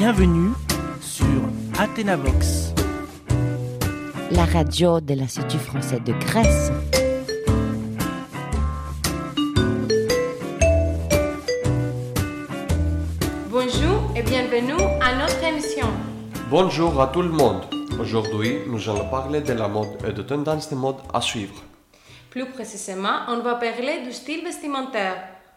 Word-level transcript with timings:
Bienvenue 0.00 0.52
sur 1.02 1.26
Athénavox. 1.78 2.72
la 4.30 4.46
radio 4.46 4.98
de 4.98 5.12
l'Institut 5.12 5.58
français 5.58 6.00
de 6.00 6.14
Grèce. 6.14 6.72
Bonjour 13.50 14.10
et 14.16 14.22
bienvenue 14.22 14.80
à 15.02 15.16
notre 15.16 15.44
émission. 15.44 15.88
Bonjour 16.48 16.98
à 16.98 17.08
tout 17.08 17.20
le 17.20 17.28
monde. 17.28 17.64
Aujourd'hui, 18.00 18.60
nous 18.68 18.88
allons 18.88 19.10
parler 19.10 19.42
de 19.42 19.52
la 19.52 19.68
mode 19.68 19.98
et 20.08 20.14
de 20.14 20.22
tendances 20.22 20.70
de 20.70 20.76
mode 20.76 20.96
à 21.12 21.20
suivre. 21.20 21.56
Plus 22.30 22.46
précisément, 22.46 23.26
on 23.28 23.40
va 23.40 23.56
parler 23.56 24.00
du 24.02 24.12
style 24.12 24.42
vestimentaire. 24.44 25.16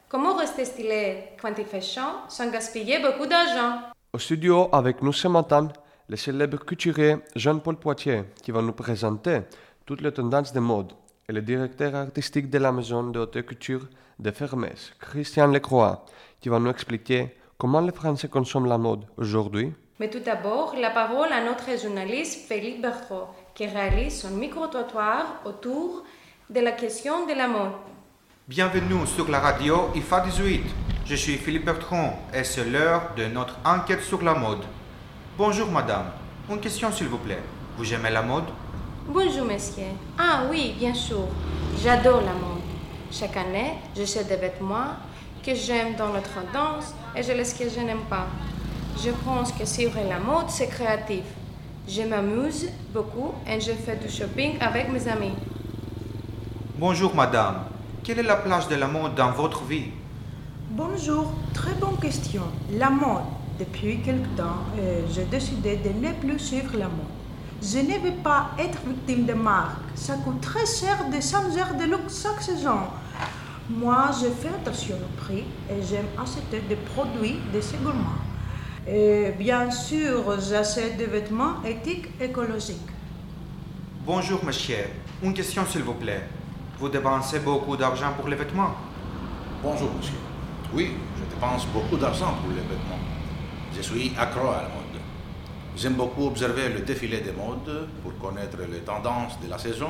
Comment 0.10 0.36
rester 0.36 0.66
stylé 0.66 1.30
quand 1.42 1.54
il 1.58 1.66
fait 1.66 1.80
chaud 1.80 2.02
sans 2.28 2.52
gaspiller 2.52 3.00
beaucoup 3.00 3.26
d'argent? 3.26 3.93
Au 4.16 4.20
studio 4.20 4.70
avec 4.72 5.02
nous 5.02 5.12
ce 5.12 5.28
matin, 5.28 5.70
le 6.08 6.16
célèbre 6.16 6.64
couturier 6.64 7.16
Jean-Paul 7.36 7.78
Poitier 7.78 8.22
qui 8.44 8.52
va 8.52 8.62
nous 8.62 8.72
présenter 8.74 9.40
toutes 9.88 10.02
les 10.02 10.12
tendances 10.12 10.54
de 10.54 10.60
mode 10.60 10.94
et 11.28 11.34
le 11.34 11.42
directeur 11.42 11.96
artistique 11.96 12.48
de 12.48 12.60
la 12.60 12.72
maison 12.72 13.06
de 13.10 13.18
haute 13.18 13.42
couture 13.44 13.88
de 14.20 14.30
Fermès, 14.30 14.94
Christian 15.00 15.48
Lecroix, 15.48 16.06
qui 16.40 16.50
va 16.50 16.60
nous 16.60 16.70
expliquer 16.70 17.36
comment 17.58 17.82
les 17.82 17.92
Français 17.92 18.28
consomment 18.28 18.68
la 18.68 18.78
mode 18.78 19.04
aujourd'hui. 19.18 19.74
Mais 20.00 20.12
tout 20.12 20.20
d'abord, 20.20 20.76
la 20.80 20.92
parole 20.92 21.34
à 21.34 21.44
notre 21.44 21.76
journaliste 21.82 22.48
Félix 22.48 22.80
Bertrand, 22.80 23.34
qui 23.56 23.66
réalise 23.66 24.22
son 24.22 24.30
micro-trottoir 24.30 25.42
autour 25.44 26.04
de 26.52 26.60
la 26.60 26.74
question 26.74 27.26
de 27.26 27.34
la 27.34 27.48
mode. 27.48 27.72
Bienvenue 28.48 29.08
sur 29.08 29.28
la 29.28 29.40
radio 29.40 29.90
IFA 29.96 30.20
18. 30.20 30.93
Je 31.06 31.16
suis 31.16 31.36
Philippe 31.36 31.66
Bertrand 31.66 32.18
et 32.34 32.46
c'est 32.46 32.64
l'heure 32.64 33.10
de 33.18 33.26
notre 33.26 33.58
enquête 33.66 34.02
sur 34.02 34.22
la 34.24 34.34
mode. 34.34 34.64
Bonjour 35.38 35.70
madame, 35.70 36.06
une 36.50 36.62
question 36.62 36.94
s'il 36.94 37.08
vous 37.08 37.18
plaît. 37.18 37.42
Vous 37.78 37.94
aimez 37.94 38.10
la 38.10 38.22
mode? 38.22 38.46
Bonjour 39.10 39.46
messieurs. 39.46 39.84
Ah 40.18 40.44
oui, 40.50 40.74
bien 40.80 40.94
sûr. 40.94 41.28
J'adore 41.84 42.22
la 42.22 42.32
mode. 42.32 42.62
Chaque 43.12 43.36
année, 43.36 43.74
j'achète 43.98 44.30
des 44.30 44.38
vêtements 44.38 44.96
que 45.46 45.54
j'aime 45.54 45.96
dans 45.96 46.14
la 46.14 46.22
tendance 46.22 46.94
et 47.14 47.22
je 47.22 47.34
laisse 47.34 47.54
que 47.54 47.68
je 47.68 47.82
n'aime 47.82 48.06
pas. 48.10 48.28
Je 48.98 49.10
pense 49.26 49.52
que 49.52 49.66
suivre 49.66 50.00
la 50.08 50.20
mode, 50.20 50.50
c'est 50.50 50.70
créatif. 50.70 51.26
Je 51.86 52.04
m'amuse 52.04 52.70
beaucoup 52.94 53.34
et 53.46 53.60
je 53.60 53.74
fais 53.74 53.98
du 53.98 54.10
shopping 54.10 54.58
avec 54.62 54.90
mes 54.90 55.06
amis. 55.10 55.34
Bonjour 56.78 57.14
madame, 57.14 57.66
quelle 58.06 58.20
est 58.20 58.24
la 58.24 58.38
place 58.38 58.70
de 58.70 58.76
la 58.76 58.88
mode 58.88 59.16
dans 59.16 59.32
votre 59.32 59.66
vie? 59.66 59.88
Bonjour, 60.76 61.32
très 61.54 61.76
bonne 61.76 61.98
question. 61.98 62.42
La 62.72 62.90
mode. 62.90 63.26
Depuis 63.60 64.02
quelque 64.02 64.36
temps, 64.36 64.66
euh, 64.80 65.02
j'ai 65.12 65.26
décidé 65.26 65.76
de 65.76 65.90
ne 65.90 66.12
plus 66.14 66.40
suivre 66.40 66.76
la 66.76 66.86
mode. 66.86 67.14
Je 67.62 67.78
ne 67.78 68.00
veux 68.04 68.18
pas 68.24 68.50
être 68.58 68.80
victime 68.84 69.28
de 69.28 69.34
marques. 69.34 69.78
Ça 69.94 70.16
coûte 70.16 70.42
très 70.42 70.66
cher 70.66 70.98
de 71.12 71.22
changer 71.22 71.78
de 71.78 71.92
look 71.92 72.10
chaque 72.10 72.42
saison. 72.42 72.80
Moi, 73.70 74.10
je 74.20 74.30
fais 74.30 74.48
attention 74.48 74.96
au 74.96 75.22
prix 75.22 75.44
et 75.70 75.84
j'aime 75.88 76.08
acheter 76.20 76.64
des 76.68 76.76
produits 76.76 77.38
de 77.54 77.60
gourmands. 77.84 78.24
Et 78.88 79.32
bien 79.38 79.70
sûr, 79.70 80.24
j'achète 80.42 80.98
des 80.98 81.06
vêtements 81.06 81.62
éthiques 81.64 82.20
écologiques. 82.20 82.90
Bonjour 84.08 84.44
monsieur, 84.44 84.88
une 85.22 85.36
question 85.36 85.68
s'il 85.68 85.84
vous 85.84 85.94
plaît. 85.94 86.24
Vous 86.80 86.90
dépensez 86.90 87.42
beaucoup 87.42 87.78
d'argent 87.78 88.12
pour 88.18 88.28
les 88.28 88.36
vêtements? 88.36 88.72
Bonjour, 89.62 89.92
monsieur. 89.96 90.33
Oui, 90.76 90.90
je 91.20 91.36
dépense 91.36 91.68
beaucoup 91.68 91.98
d'argent 91.98 92.34
pour 92.42 92.50
les 92.50 92.62
vêtements. 92.62 92.98
Je 93.76 93.82
suis 93.82 94.12
accro 94.18 94.48
à 94.50 94.64
la 94.64 94.70
mode. 94.70 95.00
J'aime 95.78 95.94
beaucoup 95.94 96.26
observer 96.26 96.70
le 96.70 96.80
défilé 96.80 97.22
des 97.22 97.32
modes 97.32 97.88
pour 98.02 98.18
connaître 98.18 98.58
les 98.72 98.80
tendances 98.80 99.40
de 99.40 99.50
la 99.50 99.60
saison 99.60 99.90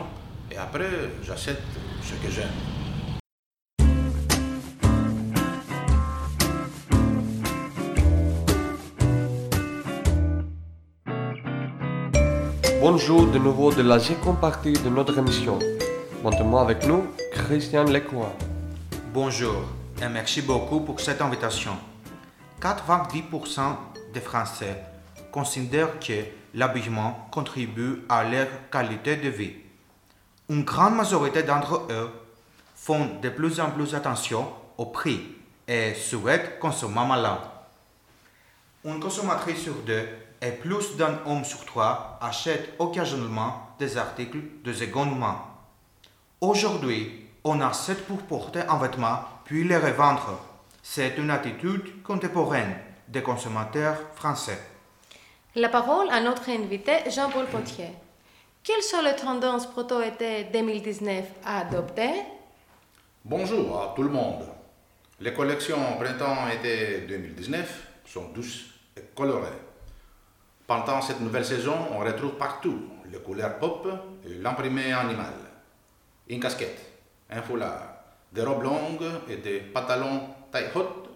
et 0.51 0.57
après, 0.57 0.89
j'achète 1.23 1.61
ce 2.01 2.13
que 2.15 2.29
j'aime. 2.29 2.49
Bonjour 12.81 13.27
de 13.27 13.39
nouveau 13.39 13.71
de 13.71 13.81
la 13.81 13.99
seconde 13.99 14.41
partie 14.41 14.73
de 14.73 14.89
notre 14.89 15.17
émission. 15.17 15.59
Maintenant 16.25 16.57
avec 16.57 16.85
nous, 16.85 17.05
Christian 17.31 17.85
Lecroix. 17.85 18.33
Bonjour 19.13 19.63
merci 20.09 20.41
beaucoup 20.41 20.81
pour 20.81 20.99
cette 20.99 21.21
invitation. 21.21 21.77
90% 22.61 23.61
des 24.13 24.19
Français 24.21 24.83
considèrent 25.31 25.99
que 25.99 26.23
l'habillement 26.53 27.27
contribue 27.31 28.03
à 28.09 28.23
leur 28.23 28.47
qualité 28.71 29.15
de 29.15 29.29
vie. 29.29 29.53
Une 30.49 30.63
grande 30.63 30.95
majorité 30.95 31.43
d'entre 31.43 31.87
eux 31.89 32.11
font 32.75 33.09
de 33.21 33.29
plus 33.29 33.59
en 33.59 33.71
plus 33.71 33.95
attention 33.95 34.51
au 34.77 34.85
prix 34.87 35.21
et 35.67 35.93
souhaitent 35.93 36.59
consommer 36.59 37.05
malin. 37.07 37.39
Une 38.85 38.99
consommatrice 38.99 39.61
sur 39.61 39.75
deux 39.85 40.07
et 40.41 40.51
plus 40.51 40.97
d'un 40.97 41.19
homme 41.25 41.45
sur 41.45 41.63
trois 41.65 42.19
achètent 42.21 42.73
occasionnellement 42.77 43.75
des 43.79 43.97
articles 43.97 44.41
de 44.63 44.73
seconde 44.73 45.17
main. 45.17 45.39
Aujourd'hui, 46.41 47.29
on 47.45 47.61
achète 47.61 48.05
pour 48.05 48.21
porter 48.23 48.61
un 48.67 48.77
vêtement 48.77 49.19
puis 49.45 49.63
les 49.63 49.77
revendre. 49.77 50.39
C'est 50.81 51.17
une 51.17 51.29
attitude 51.29 52.01
contemporaine 52.03 52.75
des 53.07 53.21
consommateurs 53.21 53.97
français. 54.15 54.59
La 55.55 55.69
parole 55.69 56.09
à 56.09 56.21
notre 56.21 56.49
invité 56.49 57.09
Jean-Paul 57.09 57.45
Potier. 57.45 57.89
Quelles 58.63 58.81
sont 58.81 59.01
les 59.01 59.15
tendances 59.15 59.67
proto-été 59.67 60.45
2019 60.45 61.25
à 61.45 61.59
adopter? 61.59 62.11
Bonjour 63.25 63.81
à 63.81 63.93
tout 63.95 64.03
le 64.03 64.09
monde. 64.09 64.45
Les 65.19 65.33
collections 65.33 65.97
printemps-été 65.99 67.01
2019 67.07 67.87
sont 68.05 68.29
douces 68.33 68.65
et 68.97 69.01
colorées. 69.15 69.49
Pendant 70.65 71.01
cette 71.01 71.19
nouvelle 71.19 71.45
saison, 71.45 71.75
on 71.91 71.99
retrouve 71.99 72.35
partout 72.35 72.79
les 73.11 73.19
couleurs 73.19 73.59
pop 73.59 73.87
et 74.25 74.33
l'imprimé 74.35 74.91
animal. 74.91 75.33
Une 76.27 76.39
casquette, 76.39 76.79
un 77.29 77.41
foulard, 77.41 78.02
des 78.33 78.41
robes 78.41 78.63
longues 78.63 79.11
et 79.29 79.37
des 79.37 79.59
pantalons 79.59 80.21
taille 80.51 80.69
haute 80.75 81.09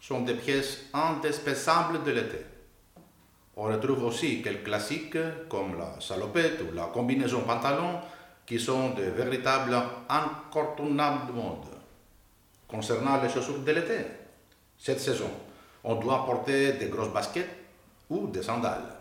sont 0.00 0.20
des 0.22 0.34
pièces 0.34 0.84
indispensables 0.92 2.02
de 2.04 2.10
l'été. 2.10 2.46
On 3.56 3.64
retrouve 3.64 4.04
aussi 4.04 4.42
quelques 4.42 4.64
classiques 4.64 5.48
comme 5.48 5.78
la 5.78 6.00
salopette 6.00 6.60
ou 6.62 6.74
la 6.74 6.86
combinaison 6.86 7.40
pantalon 7.40 8.00
qui 8.46 8.60
sont 8.60 8.90
de 8.90 9.02
véritables 9.02 9.76
incontournables 10.08 11.26
de 11.28 11.32
mode. 11.32 11.66
Concernant 12.68 13.20
les 13.22 13.28
chaussures 13.28 13.60
de 13.60 13.72
l'été, 13.72 13.98
cette 14.78 15.00
saison, 15.00 15.30
on 15.84 15.96
doit 15.96 16.24
porter 16.24 16.74
des 16.74 16.88
grosses 16.88 17.12
baskets 17.12 17.48
ou 18.10 18.28
des 18.28 18.42
sandales. 18.42 18.94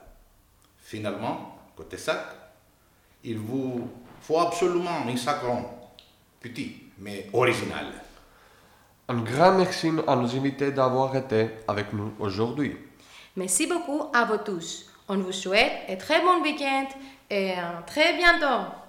Finalement, 0.79 1.57
côté 1.75 1.97
sac, 1.97 2.25
il 3.23 3.37
vous 3.37 3.89
faut 4.21 4.39
absolument 4.39 5.05
un 5.07 5.17
sac 5.17 5.41
rond, 5.41 5.65
petit, 6.39 6.84
mais 6.99 7.27
original. 7.33 7.85
Un 9.07 9.21
grand 9.21 9.53
merci 9.53 9.91
à 10.07 10.15
nos 10.15 10.35
invités 10.35 10.71
d'avoir 10.71 11.15
été 11.15 11.49
avec 11.67 11.93
nous 11.93 12.13
aujourd'hui. 12.19 12.75
Merci 13.35 13.67
beaucoup 13.67 14.09
à 14.13 14.25
vous 14.25 14.37
tous. 14.37 14.91
On 15.07 15.17
vous 15.17 15.31
souhaite 15.31 15.71
un 15.89 15.95
très 15.97 16.21
bon 16.21 16.41
week-end 16.41 16.87
et 17.29 17.51
à 17.51 17.83
très 17.85 18.17
bientôt. 18.17 18.84